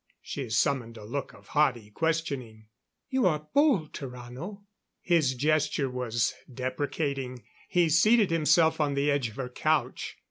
She 0.23 0.49
summoned 0.49 0.97
a 0.97 1.03
look 1.03 1.31
of 1.31 1.49
haughty 1.49 1.91
questioning. 1.91 2.69
"You 3.11 3.27
are 3.27 3.47
bold, 3.53 3.93
Tarrano" 3.93 4.63
His 5.13 5.35
gesture 5.35 5.91
was 5.91 6.33
deprecating; 6.51 7.43
he 7.69 7.87
seated 7.87 8.31
himself 8.31 8.81
on 8.81 8.95
the 8.95 9.11
edge 9.11 9.29
of 9.29 9.35
her 9.35 9.49
couch. 9.49 10.17